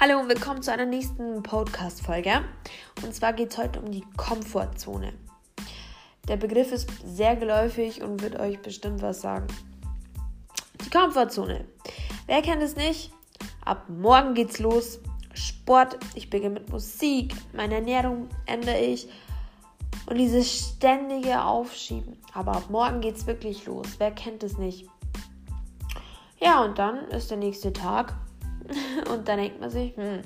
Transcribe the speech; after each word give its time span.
Hallo 0.00 0.18
und 0.18 0.28
willkommen 0.28 0.60
zu 0.60 0.72
einer 0.72 0.86
nächsten 0.86 1.40
Podcast-Folge. 1.44 2.44
Und 3.04 3.14
zwar 3.14 3.32
geht 3.32 3.52
es 3.52 3.58
heute 3.58 3.80
um 3.80 3.92
die 3.92 4.04
Komfortzone. 4.16 5.12
Der 6.26 6.36
Begriff 6.36 6.72
ist 6.72 6.90
sehr 7.06 7.36
geläufig 7.36 8.02
und 8.02 8.20
wird 8.20 8.38
euch 8.38 8.60
bestimmt 8.60 9.02
was 9.02 9.20
sagen. 9.20 9.46
Die 10.84 10.90
Komfortzone. 10.90 11.64
Wer 12.26 12.42
kennt 12.42 12.60
es 12.62 12.74
nicht? 12.74 13.12
Ab 13.64 13.88
morgen 13.88 14.34
geht's 14.34 14.58
los. 14.58 14.98
Sport, 15.32 15.96
ich 16.16 16.28
beginne 16.28 16.54
mit 16.54 16.70
Musik, 16.70 17.32
meine 17.52 17.76
Ernährung 17.76 18.28
ändere 18.46 18.80
ich 18.80 19.08
und 20.06 20.18
dieses 20.18 20.74
ständige 20.74 21.44
Aufschieben. 21.44 22.18
Aber 22.34 22.56
ab 22.56 22.68
morgen 22.68 23.00
geht's 23.00 23.28
wirklich 23.28 23.64
los. 23.64 23.86
Wer 23.98 24.10
kennt 24.10 24.42
es 24.42 24.58
nicht? 24.58 24.88
Ja, 26.40 26.64
und 26.64 26.80
dann 26.80 27.08
ist 27.10 27.30
der 27.30 27.38
nächste 27.38 27.72
Tag 27.72 28.16
Und 29.10 29.28
dann 29.28 29.38
denkt 29.38 29.60
man 29.60 29.70
sich, 29.70 29.96
hm, 29.96 30.22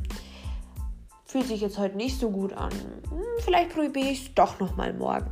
fühlt 1.24 1.46
sich 1.46 1.60
jetzt 1.60 1.78
heute 1.78 1.96
nicht 1.96 2.18
so 2.18 2.30
gut 2.30 2.52
an. 2.52 2.72
Hm, 2.72 3.22
vielleicht 3.40 3.70
probiere 3.70 4.08
ich 4.08 4.26
es 4.26 4.34
doch 4.34 4.58
nochmal 4.58 4.92
morgen. 4.92 5.30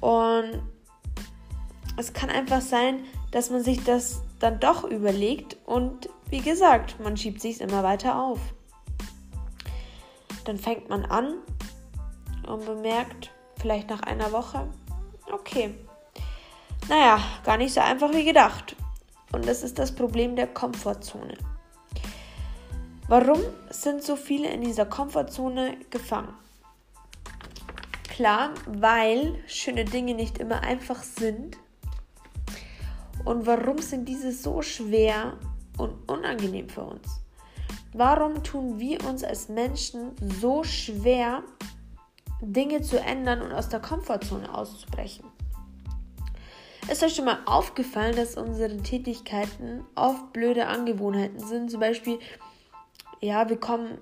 Und 0.00 0.62
es 1.96 2.12
kann 2.12 2.30
einfach 2.30 2.60
sein, 2.60 3.04
dass 3.30 3.50
man 3.50 3.62
sich 3.62 3.82
das 3.84 4.22
dann 4.38 4.60
doch 4.60 4.84
überlegt 4.84 5.56
und 5.66 6.08
wie 6.28 6.40
gesagt, 6.40 6.98
man 7.00 7.16
schiebt 7.16 7.40
sich 7.40 7.60
immer 7.60 7.82
weiter 7.82 8.18
auf. 8.20 8.40
Dann 10.44 10.58
fängt 10.58 10.88
man 10.88 11.04
an 11.04 11.34
und 12.48 12.64
bemerkt, 12.64 13.30
vielleicht 13.60 13.88
nach 13.90 14.02
einer 14.02 14.32
Woche, 14.32 14.68
okay, 15.30 15.74
naja, 16.88 17.20
gar 17.44 17.56
nicht 17.56 17.72
so 17.72 17.80
einfach 17.80 18.12
wie 18.12 18.24
gedacht. 18.24 18.74
Und 19.32 19.46
das 19.46 19.62
ist 19.62 19.78
das 19.78 19.94
Problem 19.94 20.34
der 20.36 20.48
Komfortzone. 20.48 21.34
Warum 23.08 23.40
sind 23.70 24.02
so 24.02 24.16
viele 24.16 24.48
in 24.48 24.62
dieser 24.62 24.86
Komfortzone 24.86 25.76
gefangen? 25.90 26.34
Klar, 28.08 28.50
weil 28.66 29.34
schöne 29.46 29.84
Dinge 29.84 30.14
nicht 30.14 30.38
immer 30.38 30.60
einfach 30.60 31.02
sind. 31.02 31.56
Und 33.24 33.46
warum 33.46 33.78
sind 33.78 34.08
diese 34.08 34.32
so 34.32 34.62
schwer 34.62 35.38
und 35.78 36.08
unangenehm 36.10 36.68
für 36.68 36.82
uns? 36.82 37.20
Warum 37.94 38.42
tun 38.42 38.78
wir 38.78 39.04
uns 39.04 39.22
als 39.22 39.48
Menschen 39.48 40.12
so 40.40 40.64
schwer, 40.64 41.42
Dinge 42.40 42.82
zu 42.82 42.98
ändern 42.98 43.42
und 43.42 43.52
aus 43.52 43.68
der 43.68 43.80
Komfortzone 43.80 44.52
auszubrechen? 44.52 45.24
Ist 46.90 47.02
euch 47.02 47.14
schon 47.14 47.26
mal 47.26 47.38
aufgefallen, 47.46 48.16
dass 48.16 48.36
unsere 48.36 48.76
Tätigkeiten 48.78 49.84
oft 49.94 50.32
blöde 50.32 50.66
Angewohnheiten 50.66 51.38
sind? 51.40 51.70
Zum 51.70 51.80
Beispiel 51.80 52.18
ja, 53.22 53.48
wir 53.48 53.56
kommen 53.56 53.98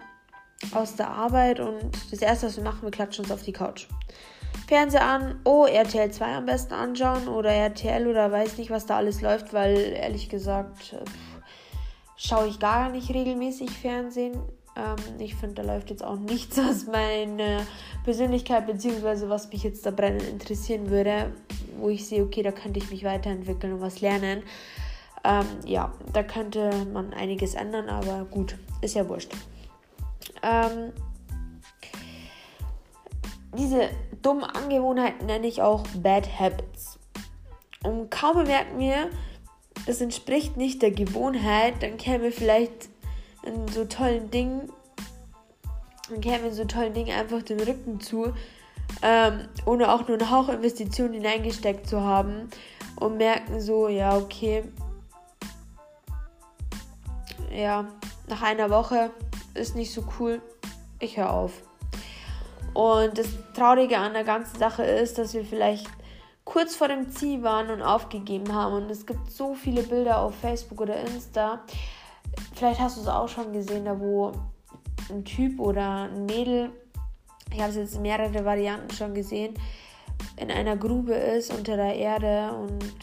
aus 0.72 0.96
der 0.96 1.10
Arbeit 1.10 1.60
und 1.60 1.90
das 2.10 2.20
erste, 2.20 2.46
was 2.46 2.56
wir 2.56 2.64
machen, 2.64 2.82
wir 2.82 2.90
klatschen 2.90 3.24
uns 3.24 3.32
auf 3.32 3.42
die 3.42 3.52
Couch. 3.52 3.86
Fernseher 4.66 5.04
an, 5.04 5.40
oh, 5.44 5.66
RTL 5.66 6.10
2 6.10 6.36
am 6.36 6.46
besten 6.46 6.74
anschauen 6.74 7.28
oder 7.28 7.50
RTL 7.50 8.06
oder 8.06 8.30
weiß 8.32 8.58
nicht, 8.58 8.70
was 8.70 8.86
da 8.86 8.96
alles 8.96 9.20
läuft, 9.20 9.52
weil 9.52 9.76
ehrlich 9.76 10.28
gesagt 10.28 10.92
äh, 10.92 11.04
schaue 12.16 12.48
ich 12.48 12.58
gar 12.58 12.88
nicht 12.88 13.12
regelmäßig 13.12 13.70
Fernsehen. 13.70 14.34
Ähm, 14.76 14.96
ich 15.18 15.34
finde, 15.34 15.62
da 15.62 15.72
läuft 15.72 15.91
jetzt 15.91 16.04
auch 16.04 16.18
nichts, 16.18 16.56
was 16.68 16.86
meine 16.86 17.66
Persönlichkeit 18.04 18.66
bzw. 18.66 19.28
was 19.28 19.50
mich 19.50 19.64
jetzt 19.64 19.84
da 19.86 19.91
brennend 19.91 20.22
interessieren 20.22 20.91
würde, 20.91 21.32
wo 21.78 21.88
ich 21.88 22.06
sehe, 22.06 22.22
okay, 22.22 22.42
da 22.42 22.52
könnte 22.52 22.78
ich 22.78 22.91
mich 22.91 23.04
weiterentwickeln 23.04 23.74
und 23.74 23.80
was 23.80 24.00
lernen. 24.00 24.42
Ähm, 25.24 25.46
ja, 25.66 25.92
da 26.12 26.22
könnte 26.22 26.70
man 26.92 27.12
einiges 27.12 27.54
ändern, 27.54 27.88
aber 27.88 28.24
gut, 28.24 28.56
ist 28.81 28.95
ja 28.95 29.09
wurscht. 29.09 29.33
Ähm, 30.43 30.93
diese 33.56 33.91
dummen 34.22 34.44
Angewohnheiten 34.44 35.27
nenne 35.27 35.47
ich 35.47 35.62
auch 35.62 35.84
Bad 35.97 36.28
Habits. 36.38 36.99
Und 37.82 38.10
kaum 38.10 38.37
bemerken 38.37 38.78
wir, 38.78 39.10
das 39.87 40.00
entspricht 40.00 40.56
nicht 40.56 40.82
der 40.82 40.91
Gewohnheit, 40.91 41.82
dann 41.82 41.97
käme 41.97 42.31
vielleicht 42.31 42.91
in 43.43 43.66
so 43.69 43.84
tollen 43.84 44.31
Dingen, 44.31 44.71
dann 46.10 46.21
käme 46.21 46.49
in 46.49 46.54
so 46.54 46.65
tollen 46.65 46.93
Dingen 46.93 47.16
einfach 47.19 47.43
den 47.43 47.60
Rücken 47.60 48.00
zu, 48.00 48.34
ähm, 49.03 49.49
ohne 49.65 49.93
auch 49.93 50.06
nur 50.06 50.19
eine 50.19 50.31
Hauchinvestition 50.31 51.12
hineingesteckt 51.15 51.88
zu 51.88 52.03
haben 52.03 52.50
und 52.97 53.16
merken 53.16 53.60
so, 53.60 53.88
ja, 53.88 54.16
okay, 54.16 54.65
ja, 57.50 57.87
nach 58.30 58.42
einer 58.42 58.70
Woche 58.70 59.10
ist 59.54 59.76
nicht 59.76 59.92
so 59.92 60.04
cool, 60.18 60.41
ich 61.00 61.16
höre 61.16 61.30
auf. 61.30 61.62
Und 62.72 63.18
das 63.18 63.26
Traurige 63.54 63.98
an 63.98 64.12
der 64.12 64.24
ganzen 64.24 64.58
Sache 64.58 64.84
ist, 64.84 65.18
dass 65.18 65.34
wir 65.34 65.44
vielleicht 65.44 65.88
kurz 66.44 66.76
vor 66.76 66.88
dem 66.88 67.10
Ziel 67.10 67.42
waren 67.42 67.70
und 67.70 67.82
aufgegeben 67.82 68.54
haben. 68.54 68.74
Und 68.74 68.91
es 68.91 69.04
gibt 69.04 69.30
so 69.30 69.54
viele 69.54 69.82
Bilder 69.82 70.20
auf 70.20 70.34
Facebook 70.36 70.80
oder 70.80 70.96
Insta. 71.00 71.60
Vielleicht 72.54 72.80
hast 72.80 72.96
du 72.96 73.02
es 73.02 73.08
auch 73.08 73.28
schon 73.28 73.52
gesehen, 73.52 73.84
da 73.84 73.98
wo 73.98 74.32
ein 75.10 75.24
Typ 75.24 75.58
oder 75.58 76.04
ein 76.04 76.26
Mädel, 76.26 76.70
ich 77.52 77.60
habe 77.60 77.70
es 77.70 77.76
jetzt 77.76 78.00
mehrere 78.00 78.44
Varianten 78.44 78.94
schon 78.94 79.14
gesehen, 79.14 79.54
in 80.36 80.50
einer 80.50 80.76
Grube 80.76 81.14
ist 81.14 81.52
unter 81.52 81.76
der 81.76 81.97
Erde 81.97 82.52
und 82.52 82.94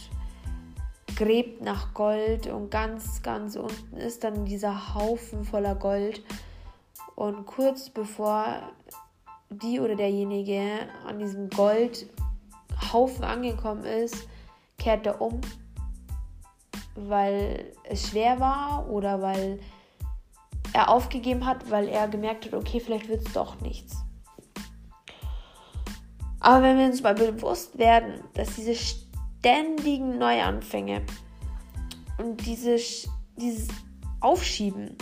gräbt 1.17 1.61
nach 1.61 1.95
Gold 1.95 2.45
und 2.45 2.69
ganz, 2.69 3.23
ganz 3.23 3.55
unten 3.55 3.97
ist 3.97 4.23
dann 4.23 4.45
dieser 4.45 4.93
Haufen 4.93 5.43
voller 5.43 5.73
Gold. 5.73 6.23
Und 7.15 7.47
kurz 7.47 7.89
bevor 7.89 8.61
die 9.49 9.79
oder 9.79 9.95
derjenige 9.95 10.61
an 11.07 11.17
diesem 11.17 11.49
Goldhaufen 11.49 13.23
angekommen 13.23 13.83
ist, 13.83 14.27
kehrt 14.77 15.07
er 15.07 15.19
um, 15.19 15.41
weil 16.93 17.73
es 17.83 18.09
schwer 18.09 18.39
war 18.39 18.87
oder 18.87 19.19
weil 19.19 19.59
er 20.73 20.89
aufgegeben 20.89 21.47
hat, 21.47 21.71
weil 21.71 21.87
er 21.87 22.07
gemerkt 22.07 22.45
hat, 22.45 22.53
okay, 22.53 22.79
vielleicht 22.79 23.09
wird 23.09 23.25
es 23.25 23.33
doch 23.33 23.59
nichts. 23.61 23.97
Aber 26.39 26.61
wenn 26.61 26.77
wir 26.77 26.85
uns 26.85 27.01
mal 27.01 27.15
bewusst 27.15 27.79
werden, 27.79 28.23
dass 28.35 28.53
diese 28.53 28.75
ständigen 29.39 30.17
Neuanfänge 30.17 31.03
und 32.17 32.45
dieses, 32.45 33.07
dieses 33.37 33.67
Aufschieben, 34.19 34.97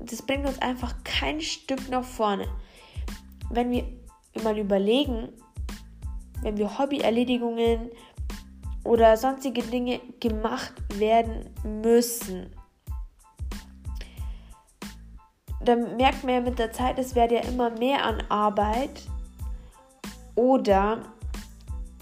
das 0.00 0.22
bringt 0.22 0.46
uns 0.46 0.60
einfach 0.60 0.94
kein 1.04 1.40
Stück 1.40 1.88
nach 1.88 2.04
vorne. 2.04 2.48
Wenn 3.50 3.70
wir 3.70 3.84
mal 4.42 4.58
überlegen, 4.58 5.28
wenn 6.42 6.56
wir 6.56 6.78
Hobbyerledigungen 6.78 7.90
oder 8.84 9.16
sonstige 9.16 9.62
Dinge 9.62 10.00
gemacht 10.20 10.74
werden 10.98 11.50
müssen, 11.64 12.54
dann 15.64 15.96
merkt 15.96 16.24
man 16.24 16.34
ja 16.34 16.40
mit 16.40 16.58
der 16.58 16.72
Zeit, 16.72 16.98
es 16.98 17.14
wird 17.14 17.32
ja 17.32 17.40
immer 17.40 17.70
mehr 17.70 18.04
an 18.04 18.22
Arbeit 18.28 19.02
oder 20.34 21.02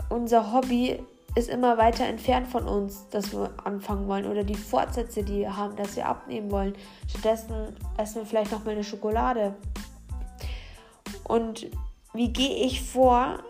unser 0.08 0.52
Hobby 0.52 0.98
ist 1.34 1.48
immer 1.48 1.78
weiter 1.78 2.04
entfernt 2.04 2.48
von 2.48 2.64
uns, 2.64 3.08
dass 3.08 3.32
wir 3.32 3.52
anfangen 3.64 4.06
wollen 4.06 4.26
oder 4.26 4.44
die 4.44 4.54
Fortsätze, 4.54 5.22
die 5.22 5.38
wir 5.38 5.56
haben, 5.56 5.76
dass 5.76 5.96
wir 5.96 6.06
abnehmen 6.06 6.50
wollen. 6.50 6.74
Stattdessen 7.08 7.74
essen 7.96 8.16
wir 8.16 8.26
vielleicht 8.26 8.52
noch 8.52 8.64
mal 8.64 8.72
eine 8.72 8.84
Schokolade. 8.84 9.54
Und 11.24 11.68
wie 12.12 12.32
gehe 12.32 12.66
ich 12.66 12.82
vor? 12.82 13.42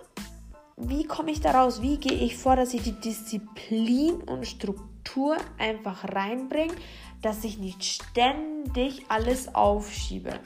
Wie 0.76 1.04
komme 1.04 1.32
ich 1.32 1.40
daraus? 1.40 1.82
Wie 1.82 1.96
gehe 1.96 2.12
ich 2.12 2.36
vor, 2.36 2.54
dass 2.54 2.72
ich 2.74 2.82
die 2.82 3.00
Disziplin 3.00 4.14
und 4.22 4.46
Struktur 4.46 5.36
einfach 5.58 6.04
reinbringe, 6.04 6.74
dass 7.20 7.42
ich 7.42 7.58
nicht 7.58 7.82
ständig 7.82 9.04
alles 9.08 9.54
aufschiebe? 9.54 10.38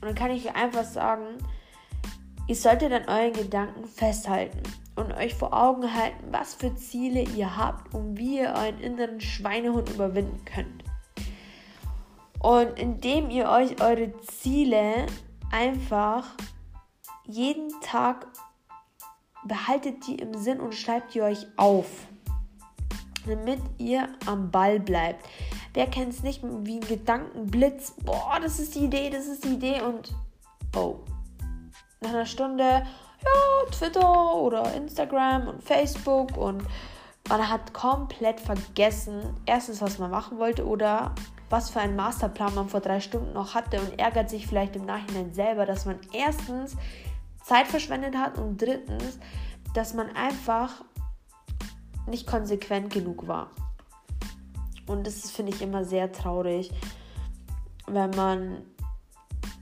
Und 0.00 0.08
dann 0.08 0.14
kann 0.14 0.30
ich 0.30 0.54
einfach 0.54 0.84
sagen, 0.84 1.24
ihr 2.46 2.56
solltet 2.56 2.92
an 2.92 3.08
euren 3.08 3.32
Gedanken 3.32 3.84
festhalten 3.86 4.62
und 4.96 5.12
euch 5.12 5.34
vor 5.34 5.52
Augen 5.52 5.92
halten, 5.92 6.24
was 6.30 6.54
für 6.54 6.74
Ziele 6.74 7.22
ihr 7.22 7.56
habt 7.56 7.94
und 7.94 8.16
wie 8.16 8.38
ihr 8.38 8.54
euren 8.56 8.80
inneren 8.80 9.20
Schweinehund 9.20 9.90
überwinden 9.90 10.44
könnt. 10.44 10.84
Und 12.40 12.78
indem 12.78 13.30
ihr 13.30 13.48
euch 13.48 13.80
eure 13.80 14.12
Ziele 14.20 15.06
einfach 15.50 16.26
jeden 17.26 17.70
Tag 17.80 18.26
behaltet 19.46 20.06
die 20.06 20.16
im 20.16 20.34
Sinn 20.34 20.60
und 20.60 20.74
schreibt 20.74 21.14
die 21.14 21.22
euch 21.22 21.46
auf, 21.56 21.86
damit 23.26 23.60
ihr 23.78 24.08
am 24.26 24.50
Ball 24.50 24.78
bleibt. 24.78 25.26
Wer 25.72 25.86
kennt 25.86 26.12
es 26.12 26.22
nicht 26.22 26.42
wie 26.42 26.76
ein 26.76 26.86
Gedankenblitz? 26.86 27.94
Boah, 28.04 28.38
das 28.40 28.58
ist 28.60 28.74
die 28.74 28.84
Idee, 28.84 29.10
das 29.10 29.26
ist 29.26 29.44
die 29.44 29.54
Idee 29.54 29.80
und 29.80 30.14
oh, 30.76 31.00
nach 32.04 32.10
einer 32.10 32.26
Stunde 32.26 32.64
ja, 32.64 33.70
Twitter 33.70 34.34
oder 34.34 34.74
Instagram 34.74 35.48
und 35.48 35.62
Facebook 35.62 36.36
und 36.36 36.62
man 37.28 37.48
hat 37.48 37.72
komplett 37.72 38.40
vergessen, 38.40 39.22
erstens, 39.46 39.80
was 39.80 39.98
man 39.98 40.10
machen 40.10 40.38
wollte 40.38 40.66
oder 40.66 41.14
was 41.48 41.70
für 41.70 41.80
einen 41.80 41.96
Masterplan 41.96 42.54
man 42.54 42.68
vor 42.68 42.80
drei 42.80 43.00
Stunden 43.00 43.32
noch 43.32 43.54
hatte 43.54 43.80
und 43.80 43.98
ärgert 43.98 44.28
sich 44.28 44.46
vielleicht 44.46 44.76
im 44.76 44.84
Nachhinein 44.84 45.32
selber, 45.32 45.66
dass 45.66 45.86
man 45.86 45.98
erstens 46.12 46.76
Zeit 47.42 47.66
verschwendet 47.66 48.16
hat 48.16 48.38
und 48.38 48.60
drittens, 48.60 49.18
dass 49.74 49.94
man 49.94 50.14
einfach 50.14 50.82
nicht 52.06 52.26
konsequent 52.26 52.92
genug 52.92 53.26
war. 53.26 53.50
Und 54.86 55.06
das 55.06 55.30
finde 55.30 55.52
ich 55.52 55.62
immer 55.62 55.84
sehr 55.84 56.12
traurig, 56.12 56.70
wenn 57.86 58.10
man 58.10 58.62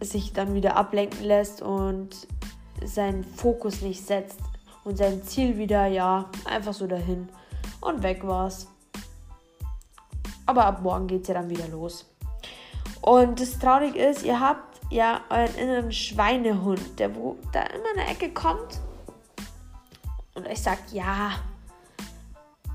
sich 0.04 0.32
dann 0.32 0.54
wieder 0.54 0.76
ablenken 0.76 1.24
lässt 1.24 1.62
und 1.62 2.26
seinen 2.84 3.24
Fokus 3.24 3.80
nicht 3.82 4.06
setzt 4.06 4.40
und 4.84 4.96
sein 4.96 5.22
Ziel 5.22 5.58
wieder, 5.58 5.86
ja, 5.86 6.28
einfach 6.44 6.74
so 6.74 6.86
dahin 6.86 7.28
und 7.80 8.02
weg 8.02 8.26
war's. 8.26 8.66
Aber 10.46 10.66
ab 10.66 10.82
morgen 10.82 11.06
geht's 11.06 11.28
ja 11.28 11.34
dann 11.34 11.48
wieder 11.48 11.68
los. 11.68 12.06
Und 13.00 13.40
das 13.40 13.58
Traurige 13.58 13.98
ist, 13.98 14.22
ihr 14.24 14.38
habt 14.38 14.80
ja 14.90 15.20
euren 15.30 15.54
inneren 15.56 15.92
Schweinehund, 15.92 16.98
der 16.98 17.14
wo 17.14 17.36
da 17.52 17.62
immer 17.62 17.90
in 17.94 17.96
der 17.96 18.10
Ecke 18.10 18.30
kommt 18.32 18.80
und 20.34 20.46
euch 20.46 20.60
sagt, 20.60 20.92
ja, 20.92 21.32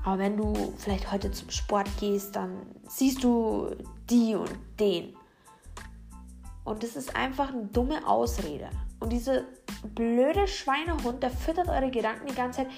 aber 0.04 0.18
wenn 0.18 0.36
du 0.36 0.72
vielleicht 0.78 1.12
heute 1.12 1.30
zum 1.30 1.50
Sport 1.50 1.88
gehst, 1.98 2.34
dann 2.34 2.62
siehst 2.88 3.22
du 3.22 3.70
die 4.08 4.34
und 4.34 4.56
den. 4.80 5.14
Und 6.68 6.82
das 6.82 6.96
ist 6.96 7.16
einfach 7.16 7.48
eine 7.48 7.64
dumme 7.64 8.06
Ausrede. 8.06 8.68
Und 9.00 9.10
diese 9.10 9.46
blöde 9.94 10.46
Schweinehund, 10.46 11.22
der 11.22 11.30
füttert 11.30 11.68
eure 11.68 11.90
Gedanken 11.90 12.26
die 12.26 12.34
ganze 12.34 12.62
Zeit 12.62 12.70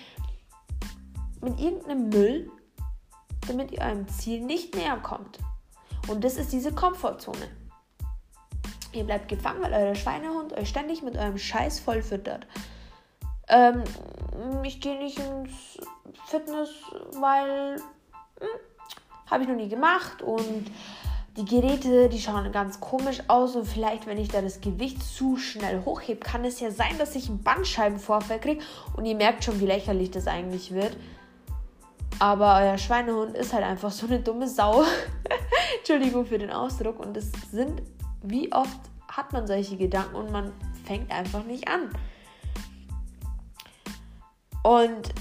mit 1.40 1.58
irgendeinem 1.58 2.08
Müll, 2.08 2.50
damit 3.48 3.72
ihr 3.72 3.80
eurem 3.80 4.06
Ziel 4.08 4.42
nicht 4.42 4.76
näher 4.76 4.98
kommt. 4.98 5.38
Und 6.08 6.22
das 6.22 6.36
ist 6.36 6.52
diese 6.52 6.72
Komfortzone. 6.72 7.48
Ihr 8.92 9.04
bleibt 9.04 9.28
gefangen, 9.28 9.62
weil 9.62 9.72
euer 9.72 9.94
Schweinehund 9.94 10.52
euch 10.52 10.68
ständig 10.68 11.02
mit 11.02 11.16
eurem 11.16 11.38
Scheiß 11.38 11.80
vollfüttert. 11.80 12.46
Ähm, 13.48 13.82
ich 14.62 14.80
gehe 14.80 14.98
nicht 14.98 15.18
ins 15.18 15.80
Fitness, 16.26 16.70
weil 17.18 17.76
hm, 18.38 18.48
habe 19.28 19.42
ich 19.42 19.48
noch 19.48 19.56
nie 19.56 19.68
gemacht 19.68 20.22
und 20.22 20.70
die 21.36 21.44
Geräte, 21.44 22.08
die 22.08 22.18
schauen 22.18 22.50
ganz 22.50 22.80
komisch 22.80 23.20
aus 23.28 23.54
und 23.54 23.64
vielleicht, 23.64 24.06
wenn 24.06 24.18
ich 24.18 24.28
da 24.28 24.42
das 24.42 24.60
Gewicht 24.60 25.02
zu 25.02 25.36
schnell 25.36 25.84
hochhebe, 25.84 26.20
kann 26.20 26.44
es 26.44 26.58
ja 26.60 26.70
sein, 26.70 26.98
dass 26.98 27.14
ich 27.14 27.28
einen 27.28 27.42
Bandscheibenvorfall 27.42 28.40
kriege 28.40 28.62
und 28.96 29.04
ihr 29.04 29.14
merkt 29.14 29.44
schon, 29.44 29.60
wie 29.60 29.66
lächerlich 29.66 30.10
das 30.10 30.26
eigentlich 30.26 30.72
wird. 30.72 30.96
Aber 32.18 32.58
euer 32.60 32.76
Schweinehund 32.76 33.36
ist 33.36 33.52
halt 33.52 33.64
einfach 33.64 33.90
so 33.90 34.06
eine 34.06 34.20
dumme 34.20 34.46
Sau. 34.48 34.84
Entschuldigung 35.78 36.26
für 36.26 36.38
den 36.38 36.50
Ausdruck. 36.50 36.98
Und 37.00 37.16
es 37.16 37.32
sind, 37.50 37.80
wie 38.22 38.52
oft 38.52 38.78
hat 39.08 39.32
man 39.32 39.46
solche 39.46 39.76
Gedanken 39.76 40.16
und 40.16 40.30
man 40.30 40.52
fängt 40.84 41.10
einfach 41.10 41.44
nicht 41.44 41.66
an. 41.68 41.88
Und 44.62 45.14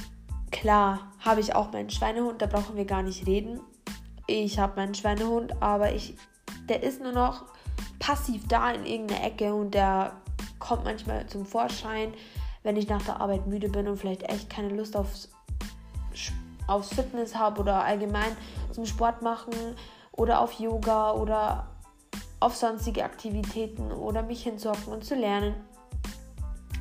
klar 0.52 1.12
habe 1.20 1.40
ich 1.40 1.56
auch 1.56 1.72
meinen 1.72 1.90
Schweinehund, 1.90 2.42
da 2.42 2.48
brauchen 2.48 2.76
wir 2.76 2.86
gar 2.86 3.04
nicht 3.04 3.26
reden 3.26 3.62
ich 4.30 4.60
habe 4.60 4.76
meinen 4.76 4.96
Schweinehund, 4.96 5.62
aber 5.62 5.94
ich, 5.94 6.16
der 6.68 6.84
ist 6.84 7.02
nur 7.02 7.12
noch 7.12 7.46
passiv 8.00 8.48
da 8.48 8.72
in 8.72 8.86
irgendeiner 8.86 9.24
Ecke 9.24 9.54
und 9.54 9.74
der 9.74 10.14
kommt 10.60 10.84
manchmal 10.84 11.26
zum 11.28 11.46
Vorschein, 11.46 12.14
wenn 12.64 12.78
ich 12.78 12.88
nach 12.88 13.02
der 13.04 13.20
Arbeit 13.20 13.48
müde 13.48 13.70
bin 13.70 13.88
und 13.88 13.98
vielleicht 13.98 14.24
echt 14.24 14.50
keine 14.50 14.70
Lust 14.70 14.96
aufs, 14.96 15.30
aufs 16.68 16.94
Fitness 16.94 17.36
habe 17.36 17.62
oder 17.62 17.84
allgemein 17.84 18.36
zum 18.72 18.86
Sport 18.86 19.22
machen 19.22 19.54
oder 20.12 20.42
auf 20.42 20.54
Yoga 20.60 21.14
oder 21.14 21.68
auf 22.40 22.56
sonstige 22.56 23.04
Aktivitäten 23.04 23.92
oder 23.92 24.24
mich 24.24 24.44
hinzocken 24.44 24.94
und 24.94 25.04
zu 25.04 25.16
lernen. 25.16 25.56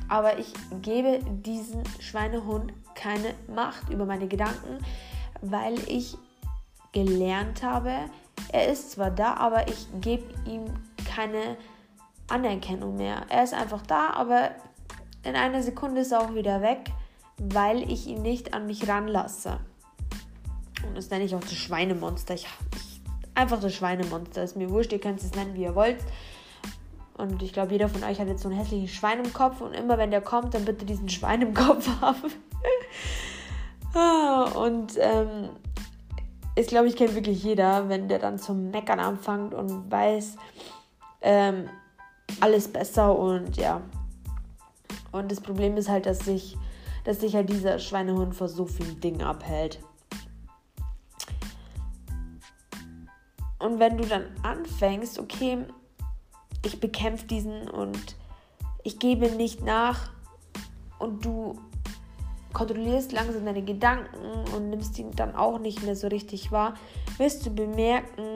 Aber 0.07 0.39
ich 0.39 0.53
gebe 0.81 1.19
diesem 1.23 1.83
Schweinehund 1.99 2.73
keine 2.95 3.33
Macht 3.47 3.89
über 3.89 4.05
meine 4.05 4.27
Gedanken, 4.27 4.79
weil 5.41 5.75
ich 5.87 6.17
gelernt 6.91 7.63
habe. 7.63 7.91
Er 8.51 8.67
ist 8.67 8.91
zwar 8.91 9.11
da, 9.11 9.35
aber 9.35 9.67
ich 9.67 9.87
gebe 10.01 10.23
ihm 10.45 10.65
keine 11.05 11.57
Anerkennung 12.27 12.95
mehr. 12.97 13.23
Er 13.29 13.43
ist 13.43 13.53
einfach 13.53 13.81
da, 13.81 14.11
aber 14.11 14.51
in 15.23 15.35
einer 15.35 15.61
Sekunde 15.61 16.01
ist 16.01 16.11
er 16.11 16.21
auch 16.21 16.33
wieder 16.33 16.61
weg, 16.61 16.91
weil 17.37 17.89
ich 17.91 18.07
ihn 18.07 18.21
nicht 18.21 18.53
an 18.53 18.67
mich 18.67 18.87
ranlasse. 18.87 19.59
Und 20.87 20.97
das 20.97 21.09
nenne 21.09 21.25
ich 21.25 21.35
auch 21.35 21.41
das 21.41 21.55
Schweinemonster. 21.55 22.33
Ich, 22.33 22.47
ich, 22.75 23.01
einfach 23.35 23.59
das 23.59 23.73
Schweinemonster. 23.73 24.43
Ist 24.43 24.55
mir 24.55 24.69
wurscht, 24.69 24.91
ihr 24.91 24.99
könnt 24.99 25.21
es 25.21 25.35
nennen, 25.35 25.55
wie 25.55 25.63
ihr 25.63 25.75
wollt. 25.75 25.97
Und 27.17 27.43
ich 27.43 27.51
glaube, 27.51 27.73
jeder 27.73 27.89
von 27.89 28.03
euch 28.03 28.19
hat 28.19 28.27
jetzt 28.27 28.43
so 28.43 28.49
einen 28.49 28.57
hässlichen 28.57 28.87
Schwein 28.87 29.23
im 29.23 29.33
Kopf. 29.33 29.59
Und 29.59 29.73
immer 29.73 29.97
wenn 29.97 30.11
der 30.11 30.21
kommt, 30.21 30.53
dann 30.53 30.63
bitte 30.63 30.85
diesen 30.85 31.09
Schwein 31.09 31.41
im 31.41 31.53
Kopf 31.53 31.87
haben. 32.01 32.31
Ah, 33.93 34.43
und 34.55 34.93
ähm, 34.99 35.49
ist, 36.55 36.69
glaube 36.69 36.87
ich, 36.87 36.95
kennt 36.95 37.15
wirklich 37.15 37.43
jeder, 37.43 37.89
wenn 37.89 38.07
der 38.07 38.19
dann 38.19 38.37
zum 38.37 38.71
Meckern 38.71 38.99
anfängt 38.99 39.53
und 39.53 39.91
weiß, 39.91 40.35
ähm, 41.21 41.69
alles 42.41 42.67
besser 42.67 43.17
und 43.17 43.57
ja. 43.57 43.81
Und 45.11 45.31
das 45.31 45.41
Problem 45.41 45.77
ist 45.77 45.89
halt, 45.89 46.05
dass 46.05 46.19
sich, 46.19 46.57
dass 47.03 47.21
sich 47.21 47.35
halt 47.35 47.49
dieser 47.49 47.79
Schweinehund 47.79 48.35
vor 48.35 48.47
so 48.47 48.65
vielen 48.65 48.99
Dingen 48.99 49.21
abhält. 49.21 49.79
Und 53.59 53.79
wenn 53.79 53.97
du 53.97 54.05
dann 54.05 54.25
anfängst, 54.43 55.19
okay, 55.19 55.65
ich 56.65 56.79
bekämpfe 56.79 57.25
diesen 57.25 57.69
und 57.69 58.15
ich 58.83 58.99
gebe 58.99 59.29
nicht 59.29 59.63
nach 59.63 60.11
und 60.97 61.25
du 61.25 61.59
kontrollierst 62.53 63.11
langsam 63.11 63.45
deine 63.45 63.61
Gedanken 63.61 64.45
und 64.55 64.69
nimmst 64.69 64.97
ihn 64.99 65.11
dann 65.15 65.35
auch 65.35 65.59
nicht 65.59 65.83
mehr 65.83 65.95
so 65.95 66.07
richtig 66.07 66.51
wahr, 66.51 66.73
wirst 67.17 67.45
du 67.45 67.53
bemerken, 67.53 68.35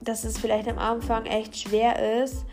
dass 0.00 0.24
es 0.24 0.38
vielleicht 0.38 0.68
am 0.68 0.78
Anfang 0.78 1.26
echt 1.26 1.56
schwer 1.56 2.22
ist, 2.22 2.44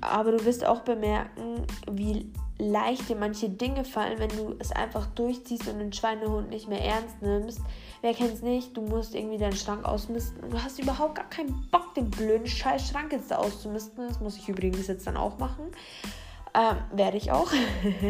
aber 0.00 0.32
du 0.32 0.44
wirst 0.44 0.64
auch 0.64 0.80
bemerken, 0.80 1.66
wie 1.90 2.30
leicht 2.58 3.08
dir 3.08 3.16
manche 3.16 3.48
Dinge 3.48 3.84
fallen, 3.84 4.18
wenn 4.18 4.30
du 4.30 4.56
es 4.58 4.72
einfach 4.72 5.06
durchziehst 5.06 5.68
und 5.68 5.78
den 5.78 5.92
Schweinehund 5.92 6.50
nicht 6.50 6.68
mehr 6.68 6.84
ernst 6.84 7.22
nimmst. 7.22 7.60
Wer 8.00 8.14
kennt 8.14 8.34
es 8.34 8.42
nicht? 8.42 8.76
Du 8.76 8.82
musst 8.82 9.14
irgendwie 9.14 9.38
deinen 9.38 9.56
Schrank 9.56 9.84
ausmisten 9.84 10.50
du 10.50 10.62
hast 10.62 10.78
überhaupt 10.78 11.16
gar 11.16 11.28
keinen 11.28 11.68
Bock, 11.70 11.94
den 11.94 12.10
blöden 12.10 12.46
Scheiß 12.46 12.88
Schrank 12.88 13.12
jetzt 13.12 13.32
auszumisten. 13.32 14.08
Das 14.08 14.20
muss 14.20 14.36
ich 14.36 14.48
übrigens 14.48 14.86
jetzt 14.88 15.06
dann 15.06 15.16
auch 15.16 15.38
machen. 15.38 15.66
Ähm, 16.54 16.76
werde 16.92 17.16
ich 17.16 17.30
auch. 17.30 17.50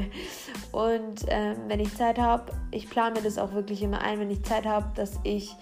und 0.73 1.25
ähm, 1.29 1.57
wenn 1.67 1.81
ich 1.81 1.97
Zeit 1.97 2.19
habe, 2.19 2.53
ich 2.71 2.89
plane 2.89 3.17
mir 3.17 3.23
das 3.23 3.39
auch 3.39 3.53
wirklich 3.53 3.83
immer 3.83 4.01
ein, 4.01 4.21
wenn 4.21 4.31
ich 4.31 4.45
Zeit 4.45 4.67
habe, 4.67 4.87
dass 4.95 5.19
ich 5.25 5.55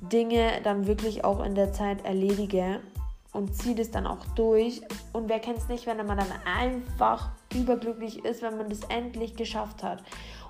Dinge 0.00 0.60
dann 0.62 0.86
wirklich 0.86 1.24
auch 1.24 1.44
in 1.44 1.54
der 1.54 1.72
Zeit 1.72 2.04
erledige 2.04 2.80
und 3.32 3.54
ziehe 3.54 3.74
das 3.74 3.90
dann 3.90 4.06
auch 4.06 4.24
durch. 4.34 4.82
Und 5.12 5.28
wer 5.28 5.40
kennt 5.40 5.58
es 5.58 5.68
nicht, 5.68 5.86
wenn 5.86 5.98
man 5.98 6.18
dann 6.18 6.32
einfach 6.44 7.30
überglücklich 7.54 8.24
ist, 8.24 8.42
wenn 8.42 8.56
man 8.56 8.68
das 8.68 8.80
endlich 8.88 9.36
geschafft 9.36 9.82
hat. 9.82 10.02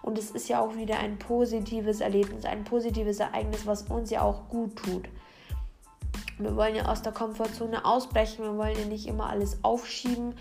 Und 0.03 0.19
es 0.19 0.31
ist 0.31 0.49
ja 0.49 0.61
auch 0.61 0.77
wieder 0.77 0.99
ein 0.99 1.19
positives 1.19 2.01
Erlebnis, 2.01 2.45
ein 2.45 2.65
positives 2.65 3.21
Ereignis, 3.21 3.67
was 3.67 3.83
uns 3.83 4.11
ja 4.11 4.23
auch 4.23 4.49
gut 4.49 4.77
tut. 4.77 5.09
Wir 6.39 6.57
wollen 6.57 6.75
ja 6.75 6.87
aus 6.87 7.03
der 7.03 7.13
Komfortzone 7.13 7.85
ausbrechen, 7.85 8.45
wir 8.45 8.57
wollen 8.57 8.79
ja 8.79 8.87
nicht 8.87 9.07
immer 9.07 9.29
alles 9.29 9.63
aufschieben 9.63 10.35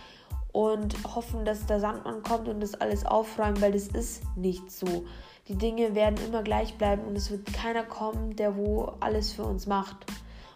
und 0.59 1.15
hoffen, 1.15 1.45
dass 1.45 1.65
der 1.67 1.79
Sandmann 1.79 2.21
kommt 2.21 2.49
und 2.49 2.59
das 2.59 2.75
alles 2.75 3.05
aufräumt, 3.05 3.61
weil 3.61 3.71
das 3.71 3.87
ist 3.87 4.23
nicht 4.35 4.69
so. 4.69 5.05
Die 5.47 5.55
Dinge 5.55 5.95
werden 5.95 6.19
immer 6.27 6.43
gleich 6.43 6.77
bleiben 6.77 7.05
und 7.05 7.15
es 7.15 7.31
wird 7.31 7.53
keiner 7.53 7.83
kommen, 7.83 8.35
der 8.35 8.57
wo 8.57 8.91
alles 8.99 9.31
für 9.31 9.43
uns 9.43 9.67
macht. 9.67 10.05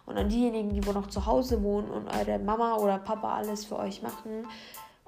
Und 0.05 0.17
an 0.17 0.27
diejenigen, 0.27 0.73
die 0.73 0.85
wo 0.85 0.91
noch 0.91 1.07
zu 1.07 1.25
Hause 1.25 1.63
wohnen 1.63 1.89
und 1.89 2.09
eure 2.09 2.37
Mama 2.37 2.75
oder 2.75 2.97
Papa 2.97 3.33
alles 3.33 3.63
für 3.63 3.79
euch 3.79 4.01
machen, 4.01 4.45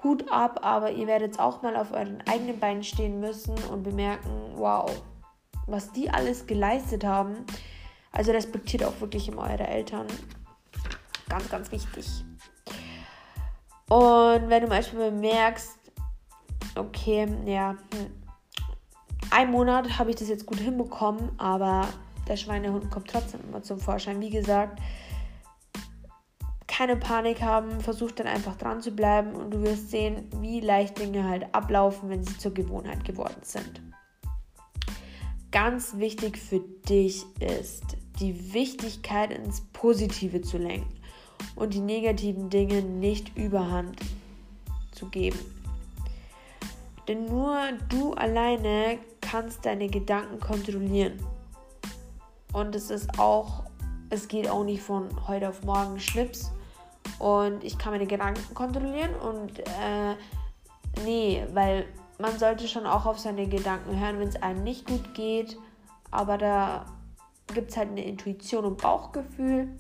Hut 0.01 0.31
ab, 0.31 0.61
aber 0.63 0.91
ihr 0.91 1.07
werdet 1.07 1.39
auch 1.39 1.61
mal 1.61 1.75
auf 1.75 1.91
euren 1.91 2.23
eigenen 2.25 2.61
Beinen 2.61 2.83
stehen 2.83 3.19
müssen 3.19 3.55
und 3.69 3.83
bemerken, 3.83 4.29
wow, 4.55 4.89
was 5.67 5.91
die 5.91 6.09
alles 6.09 6.47
geleistet 6.47 7.03
haben. 7.03 7.45
Also 8.13 8.31
respektiert 8.31 8.85
auch 8.85 9.01
wirklich 9.01 9.27
immer 9.27 9.41
eure 9.41 9.67
Eltern. 9.67 10.07
Ganz, 11.27 11.49
ganz 11.49 11.69
wichtig. 11.73 12.07
Und 13.89 14.49
wenn 14.49 14.63
du 14.63 14.67
manchmal 14.67 15.11
bemerkst, 15.11 15.77
okay, 16.75 17.27
ja, 17.45 17.71
hm, 17.93 18.25
ein 19.29 19.51
Monat 19.51 19.99
habe 19.99 20.11
ich 20.11 20.15
das 20.15 20.29
jetzt 20.29 20.45
gut 20.45 20.59
hinbekommen, 20.59 21.31
aber 21.37 21.87
der 22.27 22.37
Schweinehund 22.37 22.89
kommt 22.89 23.09
trotzdem 23.09 23.41
immer 23.47 23.61
zum 23.61 23.79
Vorschein. 23.79 24.21
Wie 24.21 24.29
gesagt, 24.29 24.79
keine 26.67 26.97
Panik 26.97 27.41
haben, 27.41 27.79
versuch 27.79 28.11
dann 28.11 28.27
einfach 28.27 28.55
dran 28.55 28.81
zu 28.81 28.91
bleiben 28.91 29.35
und 29.35 29.51
du 29.51 29.61
wirst 29.61 29.91
sehen, 29.91 30.29
wie 30.41 30.59
leicht 30.59 30.99
Dinge 30.99 31.27
halt 31.27 31.53
ablaufen, 31.53 32.09
wenn 32.09 32.23
sie 32.23 32.37
zur 32.37 32.53
Gewohnheit 32.53 33.05
geworden 33.05 33.41
sind. 33.43 33.81
Ganz 35.51 35.97
wichtig 35.97 36.37
für 36.37 36.59
dich 36.59 37.23
ist, 37.39 37.83
die 38.19 38.53
Wichtigkeit 38.53 39.31
ins 39.31 39.61
Positive 39.71 40.41
zu 40.41 40.57
lenken 40.57 40.94
und 41.55 41.73
die 41.73 41.79
negativen 41.79 42.49
Dinge 42.49 42.81
nicht 42.81 43.37
überhand 43.37 43.99
zu 44.91 45.07
geben. 45.07 45.39
Denn 47.07 47.25
nur 47.25 47.57
du 47.89 48.13
alleine 48.13 48.99
kannst 49.21 49.65
deine 49.65 49.87
Gedanken 49.87 50.39
kontrollieren. 50.39 51.19
Und 52.53 52.73
es 52.73 52.89
ist 52.89 53.19
auch, 53.19 53.63
es 54.09 54.27
geht 54.27 54.49
auch 54.49 54.63
nicht 54.63 54.81
von 54.81 55.09
heute 55.27 55.49
auf 55.49 55.63
morgen 55.63 55.99
Schnips 55.99 56.51
und 57.19 57.63
ich 57.63 57.77
kann 57.77 57.91
meine 57.91 58.07
Gedanken 58.07 58.53
kontrollieren 58.53 59.13
und 59.15 59.59
äh, 59.59 60.15
nee, 61.03 61.45
weil 61.53 61.85
man 62.17 62.37
sollte 62.39 62.67
schon 62.67 62.85
auch 62.85 63.05
auf 63.05 63.19
seine 63.19 63.47
Gedanken 63.47 63.99
hören, 63.99 64.19
wenn 64.19 64.29
es 64.29 64.41
einem 64.41 64.63
nicht 64.63 64.87
gut 64.87 65.13
geht, 65.13 65.57
aber 66.11 66.37
da 66.37 66.85
gibt 67.53 67.71
es 67.71 67.77
halt 67.77 67.89
eine 67.89 68.03
Intuition 68.03 68.65
und 68.65 68.81
Bauchgefühl. 68.81 69.75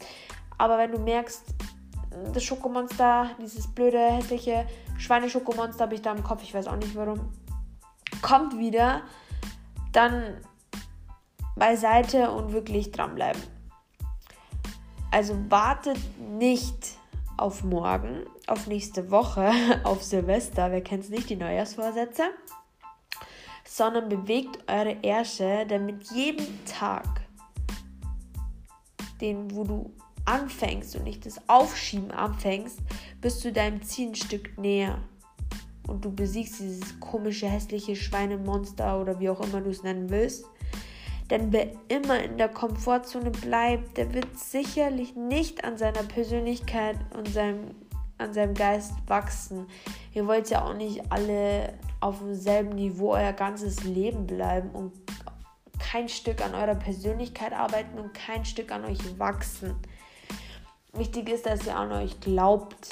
Aber 0.57 0.77
wenn 0.77 0.91
du 0.91 0.99
merkst, 0.99 1.43
das 2.33 2.43
Schokomonster, 2.43 3.31
dieses 3.41 3.67
blöde, 3.67 3.99
hässliche 3.99 4.65
Schweineschokomonster 4.97 5.83
habe 5.83 5.95
ich 5.95 6.01
da 6.01 6.13
im 6.13 6.23
Kopf, 6.23 6.43
ich 6.43 6.53
weiß 6.53 6.67
auch 6.67 6.77
nicht 6.77 6.95
warum, 6.95 7.31
kommt 8.21 8.57
wieder, 8.57 9.01
dann 9.91 10.37
beiseite 11.55 12.31
und 12.31 12.53
wirklich 12.53 12.91
dranbleiben. 12.91 13.41
Also 15.11 15.35
wartet 15.49 15.99
nicht 16.19 16.97
auf 17.37 17.63
morgen, 17.63 18.25
auf 18.47 18.67
nächste 18.67 19.11
Woche, 19.11 19.51
auf 19.83 20.03
Silvester, 20.03 20.71
wer 20.71 20.81
kennt 20.81 21.03
es 21.03 21.09
nicht, 21.09 21.29
die 21.29 21.35
Neujahrsvorsätze, 21.35 22.23
sondern 23.65 24.09
bewegt 24.09 24.59
eure 24.69 24.97
Ärsche, 25.03 25.65
denn 25.65 25.85
mit 25.85 26.11
jedem 26.11 26.65
Tag, 26.65 27.05
den, 29.21 29.53
wo 29.55 29.63
du 29.63 29.93
anfängst 30.25 30.95
und 30.95 31.03
nicht 31.03 31.25
das 31.25 31.39
Aufschieben 31.47 32.11
anfängst, 32.11 32.79
bist 33.21 33.43
du 33.45 33.51
deinem 33.51 33.81
Ziel 33.83 34.09
ein 34.09 34.15
Stück 34.15 34.57
näher. 34.57 34.99
Und 35.87 36.03
du 36.03 36.11
besiegst 36.11 36.59
dieses 36.59 36.99
komische, 36.99 37.47
hässliche 37.47 37.95
Schweinemonster 37.95 38.99
oder 38.99 39.19
wie 39.19 39.29
auch 39.29 39.41
immer 39.41 39.61
du 39.61 39.69
es 39.69 39.83
nennen 39.83 40.09
willst. 40.09 40.45
Denn 41.29 41.51
wer 41.51 41.67
immer 41.87 42.23
in 42.23 42.37
der 42.37 42.49
Komfortzone 42.49 43.31
bleibt, 43.31 43.97
der 43.97 44.13
wird 44.13 44.37
sicherlich 44.37 45.15
nicht 45.15 45.63
an 45.63 45.77
seiner 45.77 46.03
Persönlichkeit 46.03 46.97
und 47.15 47.27
seinem, 47.29 47.71
an 48.17 48.33
seinem 48.33 48.53
Geist 48.53 48.93
wachsen. 49.07 49.65
Ihr 50.13 50.27
wollt 50.27 50.49
ja 50.49 50.65
auch 50.65 50.75
nicht 50.75 51.01
alle 51.11 51.73
auf 51.99 52.19
demselben 52.19 52.75
Niveau 52.75 53.13
euer 53.13 53.33
ganzes 53.33 53.83
Leben 53.83 54.27
bleiben 54.27 54.69
und 54.69 54.93
kein 55.79 56.09
Stück 56.09 56.43
an 56.43 56.53
eurer 56.53 56.75
Persönlichkeit 56.75 57.53
arbeiten 57.53 57.97
und 57.97 58.13
kein 58.13 58.45
Stück 58.45 58.71
an 58.71 58.85
euch 58.85 59.19
wachsen. 59.19 59.75
Wichtig 60.95 61.29
ist, 61.29 61.45
dass 61.45 61.65
ihr 61.65 61.75
an 61.75 61.91
euch 61.91 62.19
glaubt. 62.19 62.89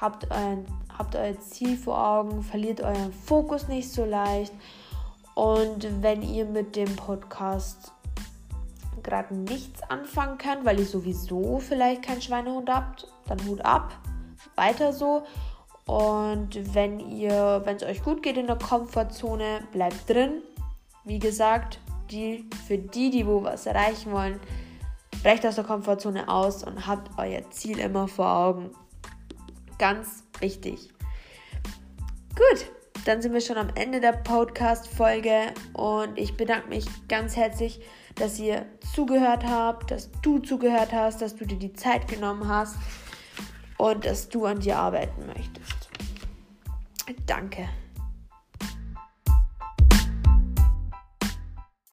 Habt, 0.00 0.30
euren, 0.30 0.64
habt 0.96 1.16
euer 1.16 1.38
Ziel 1.40 1.76
vor 1.76 1.98
Augen, 1.98 2.42
verliert 2.42 2.80
euren 2.80 3.12
Fokus 3.12 3.66
nicht 3.66 3.90
so 3.90 4.04
leicht 4.04 4.52
und 5.38 6.02
wenn 6.02 6.22
ihr 6.22 6.46
mit 6.46 6.74
dem 6.74 6.96
Podcast 6.96 7.92
gerade 9.04 9.36
nichts 9.36 9.80
anfangen 9.88 10.36
könnt, 10.36 10.64
weil 10.64 10.80
ihr 10.80 10.84
sowieso 10.84 11.60
vielleicht 11.60 12.02
keinen 12.02 12.20
Schweinehund 12.20 12.68
habt, 12.68 13.06
dann 13.28 13.38
Hut 13.46 13.64
ab, 13.64 13.96
weiter 14.56 14.92
so. 14.92 15.22
Und 15.86 16.74
wenn 16.74 16.98
ihr, 16.98 17.62
wenn 17.64 17.76
es 17.76 17.84
euch 17.84 18.02
gut 18.02 18.20
geht 18.24 18.36
in 18.36 18.48
der 18.48 18.58
Komfortzone, 18.58 19.60
bleibt 19.70 20.10
drin. 20.10 20.42
Wie 21.04 21.20
gesagt, 21.20 21.78
die, 22.10 22.50
für 22.66 22.76
die, 22.76 23.10
die 23.10 23.24
wo 23.24 23.44
was 23.44 23.66
erreichen 23.66 24.10
wollen, 24.10 24.40
brecht 25.22 25.44
aus 25.46 25.56
der 25.56 25.64
Komfortzone 25.64 26.28
aus 26.28 26.64
und 26.64 26.86
habt 26.86 27.10
euer 27.18 27.48
Ziel 27.50 27.78
immer 27.78 28.08
vor 28.08 28.30
Augen. 28.30 28.70
Ganz 29.78 30.24
wichtig. 30.40 30.92
Gut, 32.34 32.66
dann 33.04 33.22
sind 33.22 33.32
wir 33.32 33.40
schon 33.40 33.56
am 33.56 33.70
Ende 33.74 34.00
der 34.00 34.12
Podcast-Folge 34.12 35.52
und 35.72 36.18
ich 36.18 36.36
bedanke 36.36 36.68
mich 36.68 36.86
ganz 37.08 37.36
herzlich, 37.36 37.80
dass 38.14 38.38
ihr 38.38 38.66
zugehört 38.94 39.44
habt, 39.44 39.90
dass 39.90 40.10
du 40.22 40.38
zugehört 40.38 40.92
hast, 40.92 41.22
dass 41.22 41.34
du 41.36 41.46
dir 41.46 41.58
die 41.58 41.72
Zeit 41.72 42.08
genommen 42.08 42.48
hast 42.48 42.76
und 43.76 44.04
dass 44.04 44.28
du 44.28 44.44
an 44.44 44.60
dir 44.60 44.78
arbeiten 44.78 45.26
möchtest. 45.26 45.88
Danke. 47.26 47.68